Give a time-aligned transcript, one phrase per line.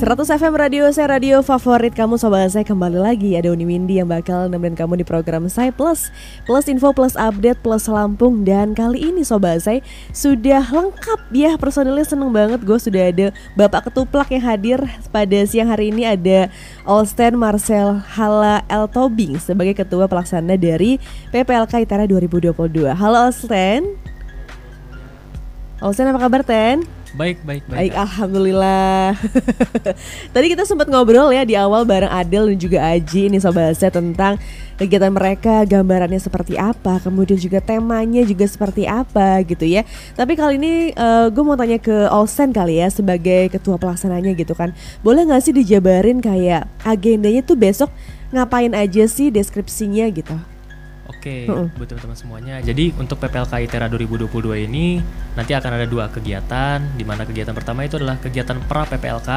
[0.00, 4.08] 100 FM Radio saya radio favorit kamu sobat saya kembali lagi ada Uni Windy yang
[4.08, 6.08] bakal nemenin kamu di program saya plus.
[6.48, 8.40] Plus info plus update plus Lampung.
[8.40, 9.84] Dan kali ini sobat saya
[10.16, 11.52] sudah lengkap ya.
[11.60, 12.64] Personilnya seneng banget.
[12.64, 13.28] Gue sudah ada
[13.60, 14.80] Bapak Ketuplak yang hadir.
[15.12, 16.48] Pada siang hari ini ada
[16.88, 20.96] Olsten Marcel Hala El Tobing sebagai ketua pelaksana dari
[21.28, 23.84] PPLK ITERA 2022 Halo Olsten.
[25.84, 26.99] Olsten apa kabar Ten?
[27.10, 27.78] Baik, baik, baik.
[27.78, 29.18] Baik, alhamdulillah.
[30.34, 33.90] Tadi kita sempat ngobrol ya di awal bareng Adel dan juga Aji ini sobat saya
[33.90, 34.38] tentang
[34.78, 39.82] kegiatan mereka, gambarannya seperti apa, kemudian juga temanya juga seperti apa gitu ya.
[40.14, 44.54] Tapi kali ini uh, gue mau tanya ke Olsen kali ya sebagai ketua pelaksananya gitu
[44.54, 44.70] kan.
[45.02, 47.90] Boleh nggak sih dijabarin kayak agendanya tuh besok
[48.30, 50.38] ngapain aja sih deskripsinya gitu?
[51.10, 51.66] Oke, -uh.
[51.74, 52.54] buat teman-teman semuanya.
[52.62, 55.02] Jadi untuk PPLK ITERA 2022 ini
[55.34, 56.78] nanti akan ada dua kegiatan.
[56.94, 59.30] Di mana kegiatan pertama itu adalah kegiatan pra PPLK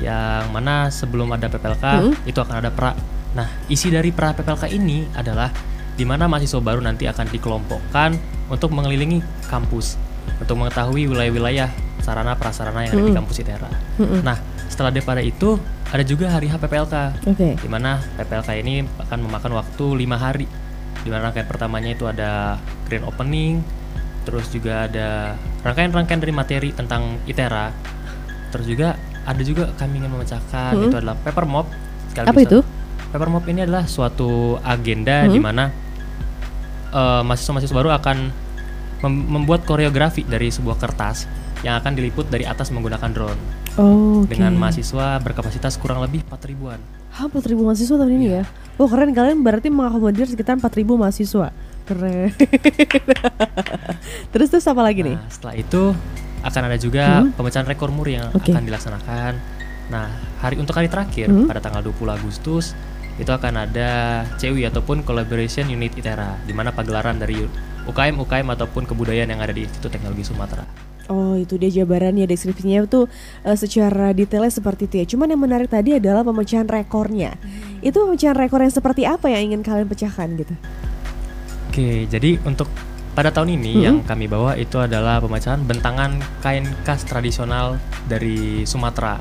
[0.00, 2.14] yang mana sebelum ada PPLK -uh.
[2.24, 2.96] itu akan ada pra.
[3.36, 5.52] Nah, isi dari pra PPLK ini adalah
[5.96, 8.10] di mana mahasiswa baru nanti akan dikelompokkan
[8.52, 9.96] untuk mengelilingi kampus
[10.36, 11.72] untuk mengetahui wilayah-wilayah
[12.04, 13.10] sarana prasarana yang ada uh -uh.
[13.12, 13.70] di kampus ITERA.
[14.00, 14.20] -uh.
[14.24, 14.36] Nah,
[14.68, 16.94] setelah daripada itu ada juga hari H PPLK.
[17.24, 17.52] Okay.
[17.56, 20.44] Di mana PPLK ini akan memakan waktu lima hari
[21.06, 22.58] di mana rangkaian pertamanya itu ada
[22.90, 23.62] grand opening,
[24.26, 27.70] terus juga ada rangkaian-rangkaian dari materi tentang ITERA.
[28.50, 30.84] Terus juga ada juga kami ingin memecahkan hmm.
[30.90, 31.66] itu adalah paper mop.
[32.18, 32.66] Apa itu?
[33.14, 35.30] Paper mop ini adalah suatu agenda hmm.
[35.30, 35.70] di mana
[36.90, 38.16] uh, mahasiswa-mahasiswa baru akan
[39.06, 41.30] mem membuat koreografi dari sebuah kertas
[41.62, 43.40] yang akan diliput dari atas menggunakan drone.
[43.76, 44.36] Oh, okay.
[44.38, 46.80] Dengan mahasiswa berkapasitas kurang lebih 4 ribuan.
[47.16, 48.42] 4 ribu mahasiswa tahun ini iya.
[48.42, 48.44] ya?
[48.76, 51.48] Oh keren kalian berarti mengakomodir sekitar 4000 mahasiswa.
[51.88, 52.28] Keren.
[54.34, 55.16] terus terus apa lagi nah, nih?
[55.32, 55.82] Setelah itu
[56.44, 57.34] akan ada juga hmm?
[57.40, 58.52] pemecahan rekor muri yang okay.
[58.52, 59.32] akan dilaksanakan.
[59.88, 60.10] Nah,
[60.42, 61.48] hari untuk hari terakhir hmm?
[61.48, 62.76] pada tanggal 20 Agustus
[63.16, 67.40] itu akan ada CUI ataupun Collaboration Unit ITERA di mana pagelaran dari
[67.88, 70.66] UKM UKM ataupun kebudayaan yang ada di Institut Teknologi Sumatera.
[71.06, 73.06] Oh itu dia jabarannya deskripsinya tuh
[73.46, 75.06] uh, secara detailnya seperti itu ya.
[75.06, 77.38] Cuman yang menarik tadi adalah pemecahan rekornya.
[77.38, 77.78] Hmm.
[77.86, 80.54] Itu pemecahan rekor yang seperti apa yang ingin kalian pecahkan gitu?
[81.70, 82.66] Oke, jadi untuk
[83.14, 83.84] pada tahun ini hmm.
[83.84, 87.78] yang kami bawa itu adalah pemecahan bentangan kain khas tradisional
[88.10, 89.16] dari Sumatera.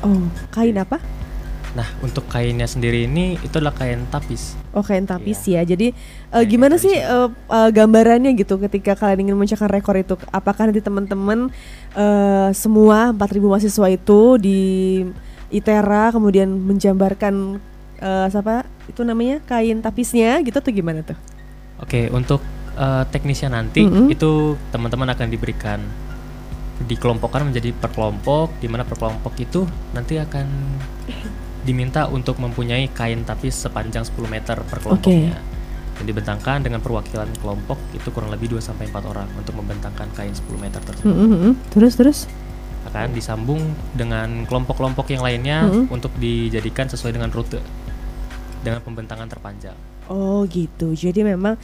[0.00, 1.00] Oh, kain apa?
[1.74, 4.54] Nah, untuk kainnya sendiri ini itu adalah kain tapis.
[4.70, 5.66] Oh, kain tapis iya.
[5.66, 5.74] ya.
[5.74, 5.90] Jadi
[6.30, 10.14] uh, gimana sih uh, uh, gambarannya gitu ketika kalian ingin memecahkan rekor itu?
[10.30, 11.50] Apakah nanti teman-teman
[11.98, 14.60] uh, semua 4000 mahasiswa itu di
[15.50, 17.58] ITERA kemudian menjambarkan
[17.98, 21.18] uh, siapa itu namanya kain tapisnya gitu atau gimana tuh?
[21.82, 22.38] Oke, untuk
[22.78, 24.06] uh, teknisnya nanti mm -hmm.
[24.14, 25.82] itu teman-teman akan diberikan
[26.86, 29.62] dikelompokkan menjadi per kelompok di mana per kelompok itu
[29.94, 30.46] nanti akan
[31.64, 35.34] diminta untuk mempunyai kain tapis sepanjang 10 meter per kelompoknya.
[35.34, 35.52] Okay.
[35.94, 40.34] Dan dibentangkan dengan perwakilan kelompok itu kurang lebih 2 sampai 4 orang untuk membentangkan kain
[40.36, 41.08] 10 meter tersebut.
[41.08, 41.52] Mm -hmm.
[41.72, 42.18] Terus terus
[42.84, 43.62] akan disambung
[43.96, 45.94] dengan kelompok-kelompok yang lainnya mm -hmm.
[45.94, 47.62] untuk dijadikan sesuai dengan rute
[48.60, 49.76] dengan pembentangan terpanjang.
[50.12, 50.92] Oh gitu.
[50.92, 51.56] Jadi memang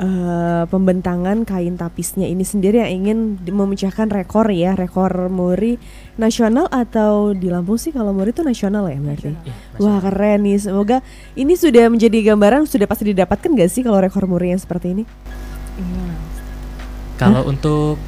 [0.00, 5.76] uh, pembentangan kain tapisnya ini sendiri yang ingin memecahkan rekor ya, rekor muri
[6.16, 9.32] nasional atau di Lampung sih kalau muri itu nasional ya berarti.
[9.32, 10.56] Ya, Wah keren nih.
[10.60, 11.04] Semoga
[11.36, 15.04] ini sudah menjadi gambaran sudah pasti didapatkan gak sih kalau rekor muri yang seperti ini?
[15.76, 16.16] Hmm.
[17.20, 18.00] Kalau untuk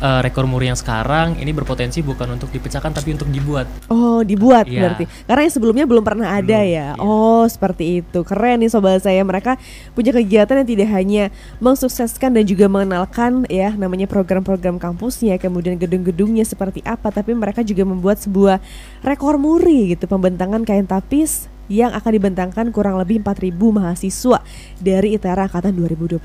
[0.00, 3.68] uh, rekor muri yang sekarang ini berpotensi bukan untuk dipecahkan tapi untuk dibuat.
[3.88, 4.88] Oh, dibuat yeah.
[4.88, 5.04] berarti.
[5.28, 6.92] Karena yang sebelumnya belum pernah belum, ada ya.
[6.96, 7.02] Yeah.
[7.02, 8.18] Oh, seperti itu.
[8.24, 9.20] Keren nih sobat saya.
[9.22, 9.56] Mereka
[9.92, 11.24] punya kegiatan yang tidak hanya
[11.58, 17.84] mensukseskan dan juga mengenalkan ya namanya program-program kampusnya, kemudian gedung-gedungnya seperti apa, tapi mereka juga
[17.84, 18.60] membuat sebuah
[19.02, 24.38] rekor muri gitu, pembentangan kain tapis yang akan dibentangkan kurang lebih 4.000 mahasiswa
[24.78, 26.20] dari ITERA angkatan 2022.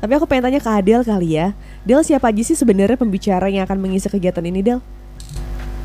[0.00, 1.56] Tapi aku pengen tanya ke Adel kali ya.
[1.84, 4.80] Del siapa aja sih sebenarnya pembicara yang akan mengisi kegiatan ini Del?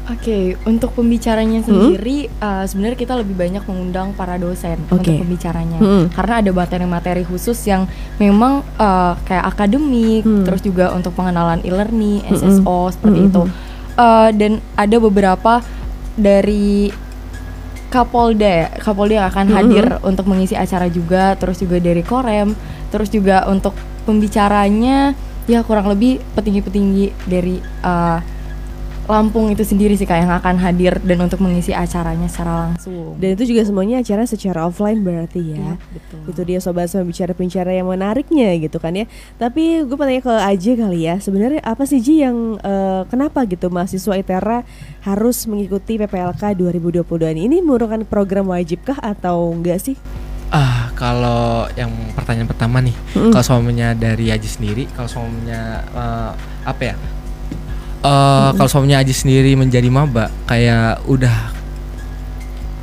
[0.08, 1.68] Oke, okay, untuk pembicaranya hmm?
[1.68, 2.40] sendiri hmm?
[2.40, 4.96] uh, sebenarnya kita lebih banyak mengundang para dosen okay.
[5.04, 6.16] untuk pembicaranya, hmm.
[6.16, 7.84] karena ada materi-materi khusus yang
[8.16, 10.48] memang uh, kayak akademik, hmm.
[10.48, 12.94] terus juga untuk pengenalan e-learning, SSO hmm.
[12.96, 13.28] seperti hmm.
[13.28, 13.42] itu,
[14.00, 15.60] uh, dan ada beberapa
[16.16, 16.88] dari
[17.88, 20.10] Kapolda ya, Kapolda yang akan hadir mm -hmm.
[20.10, 22.52] untuk mengisi acara juga, terus juga dari Korem,
[22.92, 23.72] terus juga untuk
[24.04, 25.16] pembicaranya
[25.48, 28.20] ya kurang lebih petinggi-petinggi dari uh,
[29.08, 33.16] Lampung itu sendiri sih kak yang akan hadir dan untuk mengisi acaranya secara langsung.
[33.16, 35.56] Dan itu juga semuanya acara secara offline berarti ya.
[35.56, 36.20] ya betul.
[36.28, 39.08] Itu dia sobat sama bicara-bicara yang menariknya gitu kan ya.
[39.40, 41.16] Tapi gue tanya ke Aji kali ya.
[41.24, 44.68] Sebenarnya apa sih Ji yang uh, kenapa gitu mahasiswa ITERA
[45.08, 47.42] harus mengikuti PPLK 2022 ini?
[47.48, 49.96] Ini merupakan program wajibkah atau enggak sih?
[50.48, 53.36] Ah, kalau yang pertanyaan pertama nih, mm.
[53.36, 56.32] kalau suaminya dari Aji sendiri, kalau suaminya uh,
[56.64, 56.96] apa ya?
[58.04, 58.58] Uh, hmm.
[58.60, 61.58] kalau suaminya Aji sendiri menjadi maba kayak udah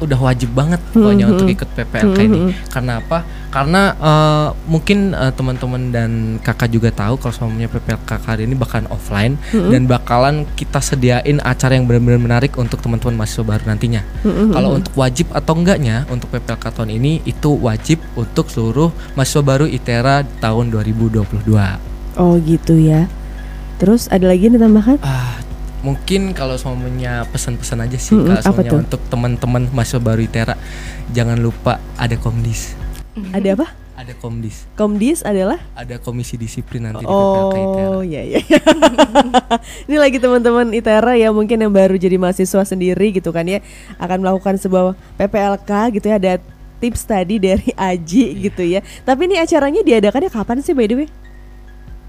[0.03, 1.33] udah wajib banget pokoknya hmm.
[1.33, 2.29] untuk ikut PPLK hmm.
[2.29, 2.41] ini.
[2.69, 3.23] Karena apa?
[3.49, 6.11] Karena uh, mungkin uh, teman-teman dan
[6.43, 9.71] kakak juga tahu kalau suaminya PPLK kali ini bakalan offline hmm.
[9.71, 14.03] dan bakalan kita sediain acara yang benar-benar menarik untuk teman-teman mahasiswa baru nantinya.
[14.27, 14.51] Hmm.
[14.51, 19.67] Kalau untuk wajib atau enggaknya untuk PPLK tahun ini itu wajib untuk seluruh mahasiswa baru
[19.71, 22.19] ITERA tahun 2022.
[22.19, 23.07] Oh gitu ya.
[23.79, 25.03] Terus ada lagi yang ditambahkan?
[25.03, 25.43] Ah,
[25.85, 30.57] mungkin kalau semuanya pesan-pesan aja sih hmm, kalau semuanya untuk teman-teman mahasiswa baru ITERA
[31.13, 32.73] jangan lupa ada komdis.
[33.31, 33.67] Ada apa?
[33.95, 34.67] Ada komdis.
[34.75, 35.63] Komdis adalah?
[35.79, 38.41] Ada komisi disiplin nanti oh, di Oh iya iya.
[39.87, 43.63] Ini lagi teman-teman ITERA ya mungkin yang baru jadi mahasiswa sendiri gitu kan ya
[44.03, 46.33] akan melakukan sebuah PPLK gitu ya ada
[46.83, 48.43] tips tadi dari Aji yeah.
[48.51, 48.81] gitu ya.
[49.07, 51.09] Tapi ini acaranya diadakannya kapan sih by the way?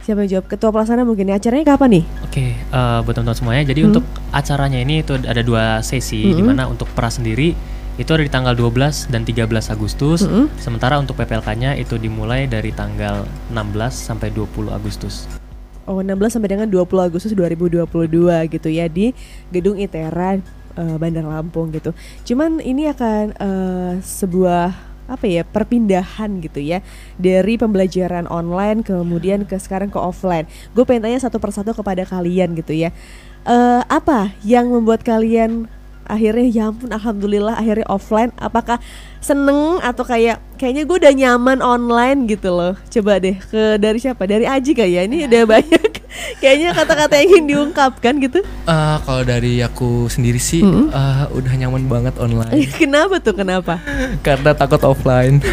[0.06, 0.46] Siapa yang jawab?
[0.46, 1.34] Ketua pelaksana mungkin.
[1.34, 2.04] Acaranya kapan nih?
[2.22, 3.64] Oke, okay, uh, eh, buat teman-teman semuanya.
[3.66, 3.90] Jadi hmm.
[3.90, 6.38] untuk acaranya ini itu ada dua sesi hmm.
[6.38, 7.58] di mana untuk pra sendiri
[7.98, 10.22] itu ada di tanggal 12 dan 13 Agustus.
[10.22, 10.46] Hmm.
[10.62, 13.66] Sementara untuk PPLK-nya itu dimulai dari tanggal 16
[13.98, 15.26] sampai 20 Agustus.
[15.90, 17.90] Oh, 16 sampai dengan 20 Agustus 2022
[18.54, 19.10] gitu ya di
[19.50, 20.38] Gedung ITERA
[20.78, 21.98] uh, Bandar Lampung gitu.
[22.30, 26.82] Cuman ini akan uh, sebuah apa ya perpindahan gitu ya
[27.22, 30.50] dari pembelajaran online kemudian ke sekarang ke offline.
[30.74, 32.90] Gue pengen tanya satu persatu kepada kalian gitu ya.
[33.46, 35.70] Uh, apa yang membuat kalian
[36.06, 38.32] akhirnya ya ampun alhamdulillah akhirnya offline.
[38.40, 38.78] Apakah
[39.20, 42.74] seneng atau kayak kayaknya gue udah nyaman online gitu loh.
[42.90, 44.30] Coba deh ke dari siapa?
[44.30, 45.02] Dari Aji kayak ya?
[45.06, 45.92] Ini udah banyak.
[46.40, 48.40] Kayaknya kata-kata yang ingin diungkapkan gitu.
[48.64, 50.88] Uh, kalau dari aku sendiri sih hmm.
[50.96, 52.56] uh, udah nyaman banget online.
[52.80, 53.36] Kenapa tuh?
[53.36, 53.84] Kenapa?
[54.24, 55.44] Karena takut offline.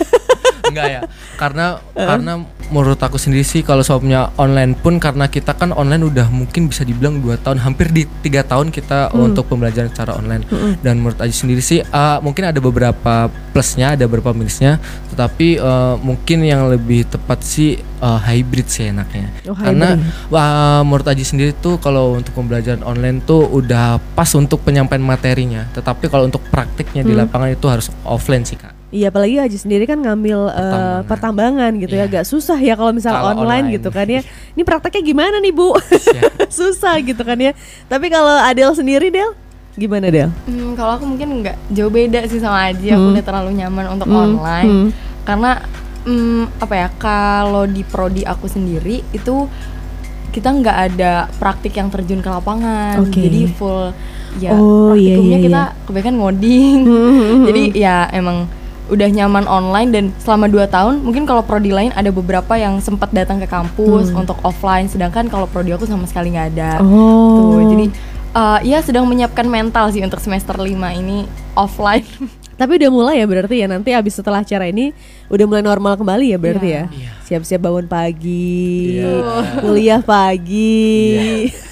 [0.68, 1.00] Enggak ya?
[1.40, 2.08] Karena uh.
[2.08, 2.32] karena
[2.72, 6.82] menurut aku sendiri sih kalau soalnya online pun karena kita kan online udah mungkin bisa
[6.88, 9.26] dibilang dua tahun hampir di tiga tahun kita hmm.
[9.28, 10.80] untuk pembelajaran secara online hmm.
[10.80, 14.80] dan menurut Aji sendiri sih uh, mungkin ada beberapa plusnya ada beberapa minusnya
[15.12, 20.00] tetapi uh, mungkin yang lebih tepat sih uh, hybrid sih enaknya oh, karena
[20.32, 25.68] uh, menurut Aji sendiri tuh kalau untuk pembelajaran online tuh udah pas untuk penyampaian materinya
[25.76, 27.10] tetapi kalau untuk praktiknya hmm.
[27.12, 31.00] di lapangan itu harus offline sih kak Iya apalagi Haji sendiri kan ngambil pertambangan, uh,
[31.08, 32.04] pertambangan gitu yeah.
[32.04, 34.20] ya agak susah ya kalau misal online, online gitu kan ya.
[34.54, 35.72] Ini prakteknya gimana nih Bu?
[35.72, 36.28] Yeah.
[36.60, 37.56] susah gitu kan ya.
[37.88, 39.32] Tapi kalau Adel sendiri Del
[39.80, 40.28] gimana Del?
[40.44, 42.92] Hmm, kalau aku mungkin nggak jauh beda sih sama Aji.
[42.92, 43.00] Hmm.
[43.00, 44.20] Aku udah terlalu nyaman untuk hmm.
[44.20, 44.88] online hmm.
[45.24, 45.50] karena
[46.04, 49.48] hmm, apa ya kalau di prodi aku sendiri itu
[50.32, 53.08] kita nggak ada praktik yang terjun ke lapangan.
[53.08, 53.24] Okay.
[53.24, 53.96] Jadi full
[54.36, 55.46] ya oh, iya, praktikumnya iya, iya.
[55.48, 56.78] kita kebanyakan ngoding.
[56.84, 57.44] Hmm, hmm, hmm.
[57.48, 58.38] Jadi ya emang
[58.92, 63.08] udah nyaman online dan selama 2 tahun mungkin kalau prodi lain ada beberapa yang sempat
[63.16, 64.20] datang ke kampus hmm.
[64.20, 67.56] untuk offline sedangkan kalau prodi aku sama sekali nggak ada oh.
[67.56, 67.86] tuh jadi
[68.36, 71.24] uh, ya sedang menyiapkan mental sih untuk semester 5 ini
[71.56, 72.04] offline
[72.60, 74.92] tapi udah mulai ya berarti ya nanti abis setelah acara ini
[75.32, 76.86] udah mulai normal kembali ya berarti yeah.
[76.92, 77.10] ya iya.
[77.24, 79.56] siap-siap bangun pagi yeah.
[79.64, 81.70] kuliah pagi yeah.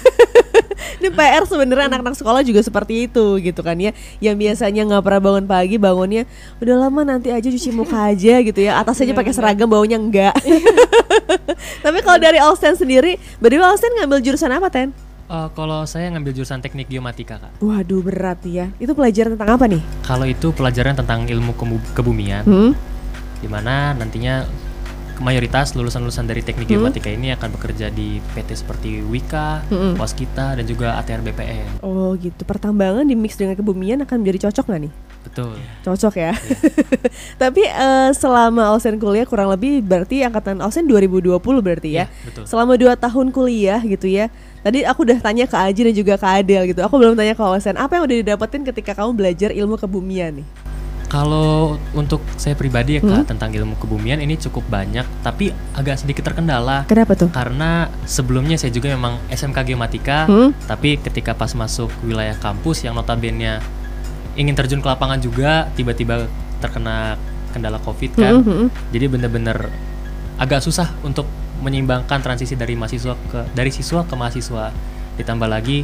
[1.13, 3.91] PR sebenarnya anak-anak sekolah juga seperti itu gitu kan ya
[4.23, 6.23] yang biasanya nggak pernah bangun pagi bangunnya
[6.63, 10.33] udah lama nanti aja cuci muka aja gitu ya atasnya pakai seragam baunya enggak
[11.85, 14.89] tapi kalau dari Alsten sendiri berdua Alsten ngambil jurusan apa Ten?
[15.31, 17.55] Uh, kalau saya ngambil jurusan teknik geomatika kak.
[17.63, 18.67] Waduh berat ya.
[18.83, 19.79] Itu pelajaran tentang apa nih?
[20.03, 21.55] Kalau itu pelajaran tentang ilmu
[21.95, 22.43] kebumian.
[22.43, 22.75] Hmm?
[23.39, 24.43] Di mana nantinya
[25.21, 26.73] mayoritas lulusan-lulusan dari teknik hmm.
[26.75, 29.95] geomatika ini akan bekerja di PT seperti Wika, hmm.
[30.01, 31.85] Waskita dan juga ATR BPN.
[31.85, 32.41] Oh gitu.
[32.43, 34.93] Pertambangan di mix dengan kebumian akan menjadi cocok nggak nih?
[35.21, 35.53] Betul.
[35.85, 36.33] Cocok ya.
[36.33, 36.35] Yeah.
[37.41, 42.05] Tapi uh, selama Ausen kuliah kurang lebih berarti angkatan Ausen 2020 berarti ya.
[42.05, 42.43] Yeah, betul.
[42.49, 44.33] Selama dua tahun kuliah gitu ya.
[44.61, 46.81] Tadi aku udah tanya ke Aji dan juga ke Adel gitu.
[46.85, 47.77] Aku belum tanya ke Ausen.
[47.77, 50.47] Apa yang udah didapetin ketika kamu belajar ilmu kebumian nih?
[51.11, 53.29] Kalau untuk saya pribadi ya kak hmm?
[53.35, 56.87] tentang ilmu kebumian ini cukup banyak, tapi agak sedikit terkendala.
[56.87, 57.27] Kenapa tuh?
[57.27, 60.71] Karena sebelumnya saya juga memang SMK Geomatika, hmm?
[60.71, 63.59] tapi ketika pas masuk wilayah kampus yang notabene
[64.39, 66.31] ingin terjun ke lapangan juga, tiba-tiba
[66.63, 67.19] terkena
[67.51, 68.69] kendala COVID kan, hmm, hmm, hmm.
[68.95, 69.57] jadi bener-bener
[70.39, 71.27] agak susah untuk
[71.59, 74.71] menyeimbangkan transisi dari mahasiswa ke dari siswa ke mahasiswa.
[75.19, 75.83] Ditambah lagi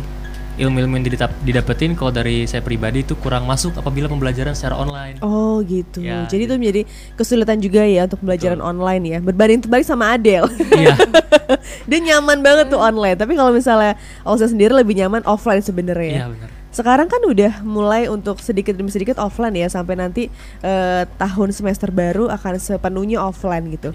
[0.58, 1.06] ilmu-ilmu yang
[1.46, 5.22] didapetin kalau dari saya pribadi itu kurang masuk apabila pembelajaran secara online.
[5.22, 6.02] Oh gitu.
[6.02, 6.82] Ya, Jadi itu menjadi
[7.14, 8.72] kesulitan juga ya untuk pembelajaran betul.
[8.74, 9.18] online ya.
[9.22, 10.50] Berbanding terbalik sama Adel.
[10.74, 10.98] Iya.
[11.90, 13.16] Dia nyaman banget tuh online.
[13.16, 13.96] Tapi kalau misalnya
[14.26, 16.26] Osa sendiri lebih nyaman offline sebenarnya.
[16.26, 16.50] Iya benar.
[16.74, 20.30] Sekarang kan udah mulai untuk sedikit demi sedikit offline ya sampai nanti
[20.62, 23.94] uh, tahun semester baru akan sepenuhnya offline gitu.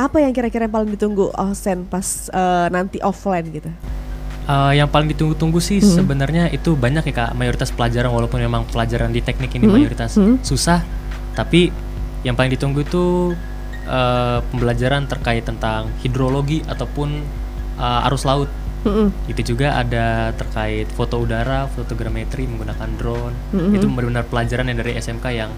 [0.00, 3.70] Apa yang kira-kira yang paling ditunggu Osen pas uh, nanti offline gitu?
[4.48, 6.00] Uh, yang paling ditunggu-tunggu sih hmm.
[6.00, 9.74] sebenarnya itu banyak ya kak mayoritas pelajaran walaupun memang pelajaran di teknik ini hmm.
[9.78, 10.42] mayoritas hmm.
[10.42, 10.82] susah
[11.38, 11.70] tapi
[12.26, 13.36] yang paling ditunggu itu
[13.86, 17.22] uh, pembelajaran terkait tentang hidrologi ataupun
[17.78, 18.50] uh, arus laut
[18.84, 19.30] hmm.
[19.30, 23.76] itu juga ada terkait foto udara fotogrametri menggunakan drone hmm.
[23.76, 25.52] itu benar-benar pelajaran yang dari SMK yang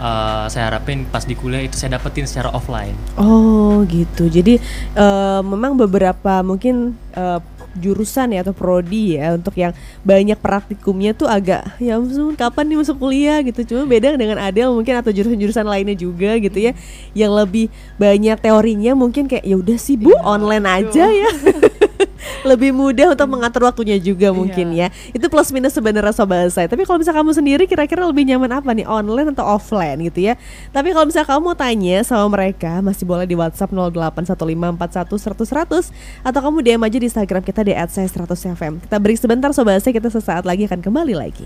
[0.00, 2.96] uh, saya harapin pas di kuliah itu saya dapetin secara offline.
[3.20, 4.26] Oh gitu.
[4.32, 4.56] Jadi
[4.96, 7.38] uh, memang beberapa mungkin uh,
[7.78, 12.78] jurusan ya atau prodi ya untuk yang banyak praktikumnya tuh agak ya ampun kapan nih
[12.80, 13.38] masuk kuliah?
[13.44, 13.60] gitu.
[13.74, 16.72] Cuma beda dengan Adel mungkin atau jurusan-jurusan lainnya juga gitu ya.
[17.14, 21.30] Yang lebih banyak teorinya mungkin kayak ya udah sih Bu ya, online aja ya
[22.44, 24.36] lebih mudah untuk mengatur waktunya juga iya.
[24.36, 24.88] mungkin ya.
[25.12, 26.66] Itu plus minus sebenarnya sobat saya.
[26.66, 30.34] Tapi kalau misalnya kamu sendiri kira-kira lebih nyaman apa nih online atau offline gitu ya.
[30.72, 35.92] Tapi kalau misalnya kamu mau tanya sama mereka masih boleh di WhatsApp 081511100
[36.24, 38.80] atau kamu DM aja di Instagram kita di @saya100fm.
[38.86, 41.44] Kita break sebentar sobat saya kita sesaat lagi akan kembali lagi.